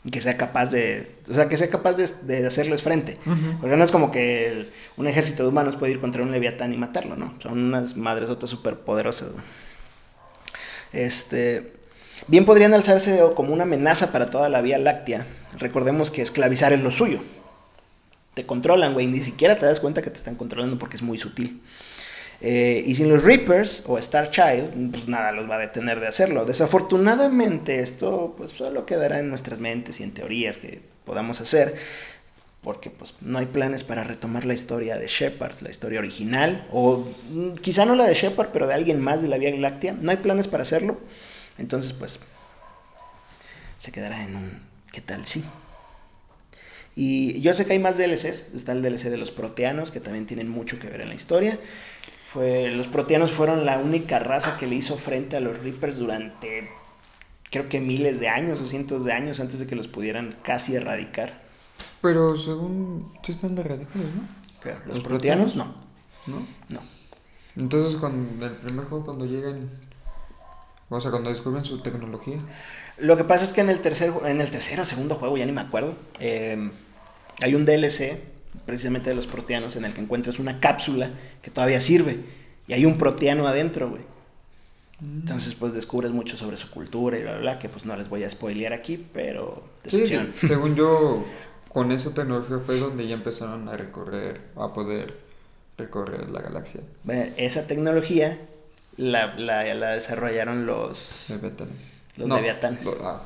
[0.05, 3.19] Y que sea capaz de, o sea, que sea capaz de, hacerles frente.
[3.61, 6.77] Porque no es como que un ejército de humanos puede ir contra un leviatán y
[6.77, 7.35] matarlo, ¿no?
[7.41, 9.29] Son unas madresotas súper poderosas.
[10.93, 11.73] Este,
[12.27, 15.25] bien podrían alzarse como una amenaza para toda la Vía Láctea.
[15.59, 17.23] Recordemos que esclavizar es lo suyo.
[18.35, 21.19] Te controlan, güey, ni siquiera te das cuenta que te están controlando porque es muy
[21.19, 21.63] sutil.
[22.45, 26.09] Eh, y sin los Reapers o Star Child, pues nada los va a detener de
[26.09, 26.45] hacerlo.
[26.45, 31.77] Desafortunadamente esto pues solo quedará en nuestras mentes y en teorías que podamos hacer,
[32.61, 37.13] porque pues no hay planes para retomar la historia de Shepard, la historia original, o
[37.31, 39.95] mm, quizá no la de Shepard, pero de alguien más de la Vía Láctea.
[40.01, 40.99] No hay planes para hacerlo,
[41.59, 42.19] entonces pues
[43.79, 45.45] se quedará en un ¿qué tal sí?
[46.97, 50.27] Y yo sé que hay más DLCs, está el DLC de los proteanos, que también
[50.27, 51.57] tienen mucho que ver en la historia
[52.35, 56.71] los proteanos fueron la única raza que le hizo frente a los Reapers durante
[57.51, 60.75] creo que miles de años o cientos de años antes de que los pudieran casi
[60.75, 61.43] erradicar.
[62.01, 64.43] Pero según sí están erradicados, ¿no?
[64.87, 65.55] ¿Los, proteanos?
[65.55, 65.75] No.
[66.27, 66.47] ¿No?
[66.69, 66.81] No.
[67.57, 69.71] Entonces, cuando el primer juego, cuando llegan,
[70.89, 72.39] o sea, cuando descubren su tecnología.
[72.99, 75.45] Lo que pasa es que en el tercer, en el tercero o segundo juego, ya
[75.45, 76.71] ni me acuerdo, eh,
[77.43, 78.32] hay un DLC
[78.67, 81.11] precisamente de los proteanos en el que encuentras una cápsula
[81.41, 82.21] que todavía sirve
[82.69, 84.03] y hay un proteano adentro, güey.
[85.01, 85.21] Mm.
[85.21, 88.09] Entonces, pues descubres mucho sobre su cultura y bla, bla, bla, que pues no les
[88.09, 90.33] voy a spoilear aquí, pero decepción.
[90.47, 91.25] según yo,
[91.69, 95.19] con esa tecnología fue donde ya empezaron a recorrer, a poder
[95.77, 96.83] recorrer la galaxia.
[97.37, 98.39] esa tecnología
[98.97, 101.31] la, la, desarrollaron los...
[101.31, 101.41] Los
[102.27, 102.87] no, Leviatanes.
[103.03, 103.23] Ah,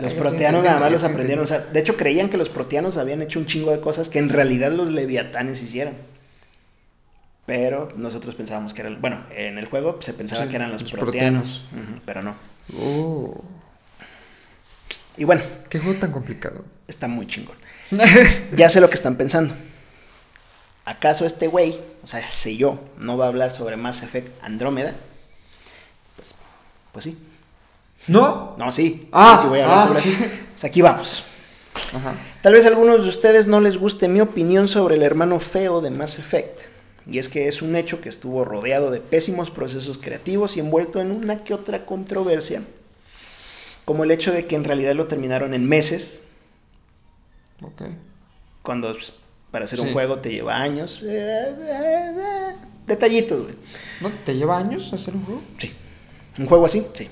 [0.00, 1.44] los, proteanos nada más los aprendieron.
[1.44, 4.18] O sea, de hecho, creían que los proteanos habían hecho un chingo de cosas que
[4.18, 5.94] en realidad los Leviatanes hicieron.
[7.46, 9.00] Pero nosotros pensábamos que eran.
[9.00, 11.64] Bueno, en el juego se pensaba que eran los, proteanos.
[12.04, 12.36] pero no.
[12.76, 13.44] Oh.
[15.16, 15.42] Y bueno.
[15.68, 16.64] Qué juego tan complicado.
[16.88, 17.56] Está muy chingón.
[18.56, 19.54] ya sé lo que están pensando.
[20.84, 24.94] ¿Acaso este güey, o sea, si yo, no va a hablar sobre Mass Effect Andrómeda?
[26.14, 26.32] Pues,
[26.92, 27.18] pues sí.
[28.08, 28.54] ¿No?
[28.58, 29.08] No, sí.
[29.12, 30.00] Ah, sí voy a hablar ah.
[30.00, 31.24] sobre pues aquí vamos.
[32.42, 35.80] Tal vez a algunos de ustedes no les guste mi opinión sobre el hermano feo
[35.80, 36.60] de Mass Effect.
[37.08, 41.00] Y es que es un hecho que estuvo rodeado de pésimos procesos creativos y envuelto
[41.00, 42.62] en una que otra controversia.
[43.84, 46.24] Como el hecho de que en realidad lo terminaron en meses.
[47.62, 47.82] Ok.
[48.62, 49.12] Cuando pues,
[49.50, 51.00] para hacer un juego te lleva años.
[52.86, 53.54] Detallitos, güey.
[54.00, 55.42] ¿No te lleva años hacer un juego?
[55.58, 55.72] Sí.
[56.38, 57.08] Un juego así, sí.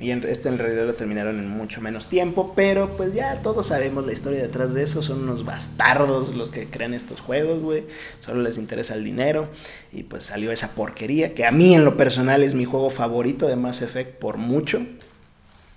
[0.00, 4.06] Y este en realidad lo terminaron en mucho menos tiempo, pero pues ya todos sabemos
[4.06, 5.02] la historia detrás de eso.
[5.02, 7.86] Son unos bastardos los que crean estos juegos, güey.
[8.20, 9.48] Solo les interesa el dinero.
[9.92, 13.46] Y pues salió esa porquería, que a mí en lo personal es mi juego favorito
[13.46, 14.80] de Mass Effect por mucho.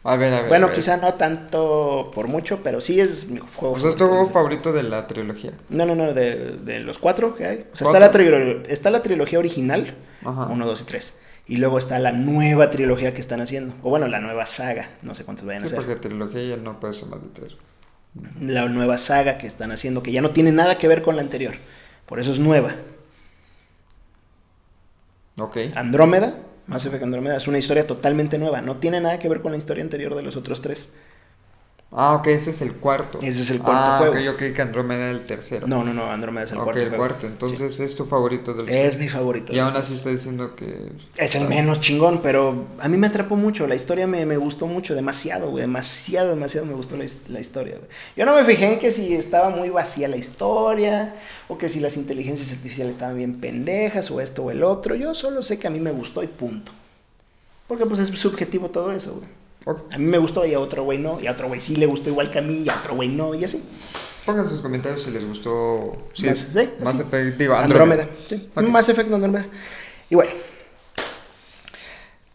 [0.06, 0.50] A ver, a ver.
[0.50, 3.76] Bueno, quizá no tanto por mucho, pero sí es mi juego.
[3.76, 5.52] O sea, ¿es tu juego favorito de la trilogía?
[5.70, 7.66] No, no, no, de, los cuatro que hay.
[7.74, 8.08] O sea, está la,
[8.68, 11.14] está la trilogía original, uno, dos y tres.
[11.46, 13.74] Y luego está la nueva trilogía que están haciendo.
[13.84, 14.90] O bueno, la nueva saga.
[15.02, 15.78] No sé cuántos vayan a ser.
[15.78, 17.58] porque trilogía ya no puede ser más de tres.
[18.40, 21.22] La nueva saga que están haciendo, que ya no tiene nada que ver con la
[21.22, 21.56] anterior.
[22.06, 22.76] Por eso es nueva.
[25.40, 25.58] Ok.
[25.76, 28.62] Andrómeda, Mass Effect Andrómeda, es una historia totalmente nueva.
[28.62, 30.90] No tiene nada que ver con la historia anterior de los otros tres.
[31.96, 33.20] Ah, ok, ese es el cuarto.
[33.22, 34.16] Ese es el cuarto ah, juego.
[34.16, 35.68] Ah, yo creí que Andrómeda era el tercero.
[35.68, 36.82] No, no, no, Andrómeda es el cuarto.
[36.82, 37.28] Ok, el cuarto.
[37.28, 39.54] Entonces, ¿es tu favorito del Es mi favorito.
[39.54, 40.92] Y aún así está diciendo que...
[41.18, 43.68] Es el menos chingón, pero a mí me atrapó mucho.
[43.68, 45.62] La historia me, me gustó mucho, demasiado, güey.
[45.62, 47.90] Demasiado, demasiado me gustó la, la historia, güey.
[48.18, 51.14] Yo no me fijé en que si estaba muy vacía la historia,
[51.48, 54.96] o que si las inteligencias artificiales estaban bien pendejas, o esto o el otro.
[54.96, 56.72] Yo solo sé que a mí me gustó y punto.
[57.68, 59.43] Porque pues es subjetivo todo eso, güey.
[59.66, 61.86] A mí me gustó y a otro güey no, y a otro güey sí le
[61.86, 63.64] gustó igual que a mí y a otro güey no, y así.
[64.26, 66.10] Pongan sus comentarios si les gustó.
[66.14, 67.02] Sí, más, ¿sí?
[67.02, 68.08] Effect, digo, Andrómeda.
[68.28, 69.48] Sí, Más Effect Andrómeda.
[70.10, 70.32] Y bueno.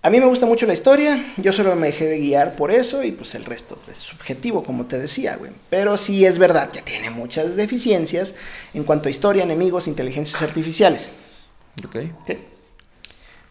[0.00, 3.02] A mí me gusta mucho la historia, yo solo me dejé de guiar por eso
[3.02, 5.50] y pues el resto es subjetivo, como te decía, güey.
[5.68, 8.34] Pero sí es verdad que tiene muchas deficiencias
[8.74, 11.12] en cuanto a historia, enemigos, inteligencias artificiales.
[11.84, 11.96] Ok.
[12.26, 12.38] Sí.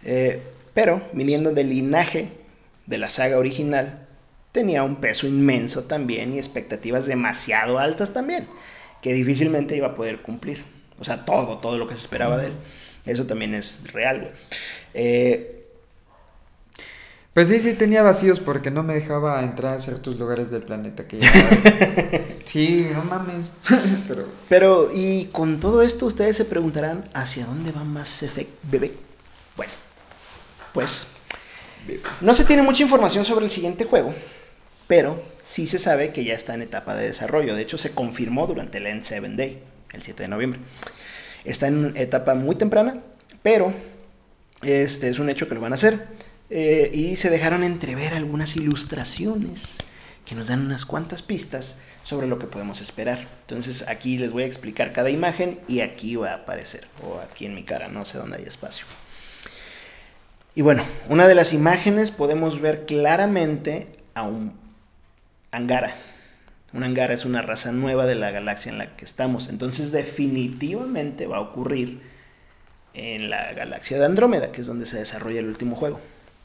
[0.04, 0.42] Eh,
[0.74, 2.32] pero viniendo del linaje
[2.88, 4.08] de la saga original
[4.52, 8.48] tenía un peso inmenso también y expectativas demasiado altas también,
[9.02, 10.66] que difícilmente iba a poder cumplir.
[11.00, 12.54] O sea, todo, todo lo que se esperaba de él.
[13.06, 14.32] Eso también es real, güey.
[14.96, 15.54] Eh,
[17.34, 21.08] pues sí, sí tenía vacíos porque no me dejaba entrar a ciertos lugares del planeta
[21.08, 21.20] que
[22.46, 23.46] Sí, no mames.
[24.08, 24.26] Pero...
[24.50, 28.94] Pero, y con todo esto ustedes se preguntarán, ¿hacia dónde va Mass Effect, bebé?
[29.56, 29.72] Bueno,
[30.74, 31.06] pues
[32.22, 34.14] no se tiene mucha información sobre el siguiente juego,
[34.88, 37.56] pero sí se sabe que ya está en etapa de desarrollo.
[37.56, 40.60] De hecho, se confirmó durante el N7 Day, el 7 de noviembre.
[41.44, 43.02] Está en etapa muy temprana,
[43.44, 43.74] pero
[44.62, 46.08] este es un hecho que lo van a hacer.
[46.50, 49.62] Eh, y se dejaron entrever algunas ilustraciones
[50.26, 53.28] que nos dan unas cuantas pistas sobre lo que podemos esperar.
[53.42, 57.46] Entonces aquí les voy a explicar cada imagen y aquí va a aparecer, o aquí
[57.46, 58.86] en mi cara, no sé dónde hay espacio.
[60.58, 64.56] Y bueno, una de las imágenes podemos ver claramente a un
[65.52, 65.96] Angara.
[66.74, 69.50] Un Angara es una raza nueva de la galaxia en la que estamos.
[69.50, 72.02] Entonces definitivamente va a ocurrir
[72.96, 76.02] en la galaxia de Andrómeda, que es donde se desarrolla el último juego.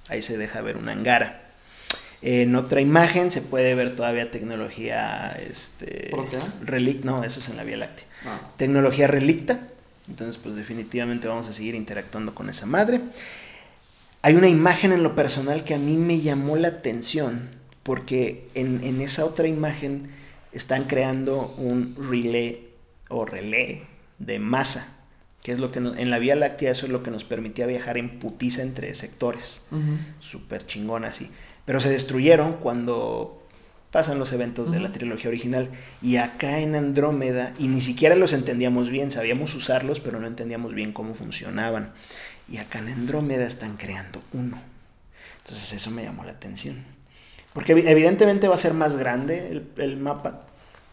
[0.08, 1.44] Ahí se deja ver un Angara.
[2.20, 6.10] En otra imagen se puede ver todavía tecnología este,
[6.60, 8.06] relic, no, eso es en la Vía Láctea.
[8.26, 8.40] Ah.
[8.58, 9.68] Tecnología relicta.
[10.06, 13.00] Entonces, pues definitivamente vamos a seguir interactuando con esa madre.
[14.22, 17.48] Hay una imagen en lo personal que a mí me llamó la atención,
[17.82, 20.10] porque en, esa otra imagen
[20.52, 22.68] están creando un relé
[23.08, 23.86] o relé,
[24.20, 24.96] de masa,
[25.42, 27.98] que es lo que en la Vía Láctea eso es lo que nos permitía viajar
[27.98, 29.62] en putiza entre sectores.
[30.20, 31.28] Súper chingón así.
[31.64, 33.42] Pero se destruyeron cuando
[33.92, 35.68] pasan los eventos de la trilogía original.
[36.00, 40.74] Y acá en Andrómeda, y ni siquiera los entendíamos bien, sabíamos usarlos, pero no entendíamos
[40.74, 41.92] bien cómo funcionaban.
[42.48, 44.60] Y acá en Andrómeda están creando uno.
[45.38, 46.84] Entonces eso me llamó la atención.
[47.52, 50.46] Porque evidentemente va a ser más grande el, mapa,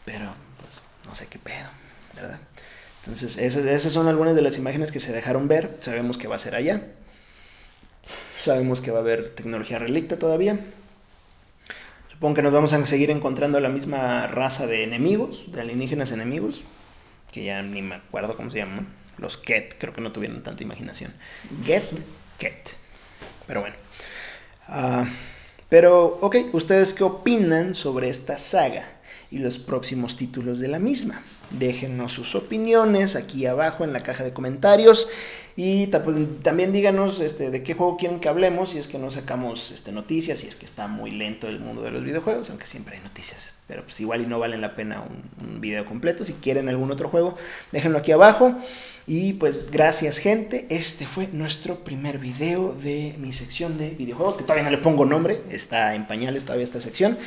[0.06, 1.70] pero pues no sé qué pedo,
[2.16, 2.40] ¿verdad?
[3.02, 5.78] Entonces esas, esas son algunas de las imágenes que se dejaron ver.
[5.80, 6.84] Sabemos que va a ser allá.
[8.42, 10.60] Sabemos que va a haber tecnología relicta todavía.
[12.12, 16.62] Supongo que nos vamos a seguir encontrando la misma raza de enemigos, de alienígenas enemigos,
[17.32, 18.99] que ya ni me acuerdo cómo se llaman.
[19.20, 21.14] Los Ket, creo que no tuvieron tanta imaginación.
[21.64, 21.84] Get,
[22.38, 22.70] Ket.
[23.48, 23.76] Pero bueno.
[24.68, 25.06] Ah,
[25.70, 28.99] pero, ok, ¿ustedes qué opinan sobre esta saga
[29.32, 31.22] y los próximos títulos de la misma?
[31.52, 35.08] Déjenos sus opiniones aquí abajo en la caja de comentarios.
[35.62, 39.10] Y pues, también díganos este, de qué juego quieren que hablemos, si es que no
[39.10, 42.66] sacamos este, noticias, si es que está muy lento el mundo de los videojuegos, aunque
[42.66, 43.52] siempre hay noticias.
[43.68, 46.24] Pero pues igual y no valen la pena un, video completo.
[46.24, 47.36] Si quieren algún otro juego,
[47.74, 48.58] déjenlo aquí abajo.
[49.06, 54.44] Y pues gracias gente, este fue nuestro primer video de mi sección de videojuegos, que
[54.44, 57.18] todavía no le pongo nombre, está en pañales todavía esta sección.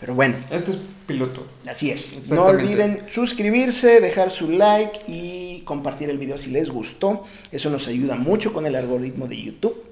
[0.00, 0.36] Pero bueno.
[0.50, 1.46] Este es piloto.
[1.66, 2.30] Así es.
[2.30, 7.24] No olviden suscribirse, dejar su like y compartir el video si les gustó.
[7.50, 9.84] Eso nos ayuda mucho con el algoritmo de YouTube.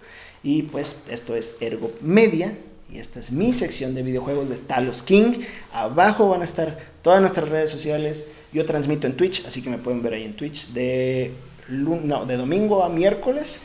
[0.42, 2.56] Y pues esto es Ergo Media.
[2.88, 5.40] Y esta es mi sección de videojuegos de Talos King.
[5.72, 8.24] Abajo van a estar todas nuestras redes sociales.
[8.52, 11.32] Yo transmito en Twitch, así que me pueden ver ahí en Twitch de,
[11.68, 13.60] no, de domingo a miércoles.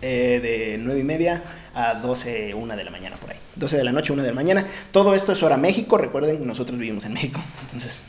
[0.00, 1.42] Eh, de 9 y media
[1.78, 3.38] a 12, 1 de la mañana por ahí.
[3.54, 4.66] 12 de la noche, 1 de la mañana.
[4.90, 5.96] Todo esto es hora México.
[5.96, 7.40] Recuerden, nosotros vivimos en México.
[7.62, 8.02] Entonces,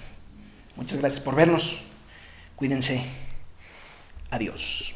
[0.76, 1.78] muchas gracias por vernos.
[2.56, 3.04] Cuídense.
[4.32, 4.96] Adiós.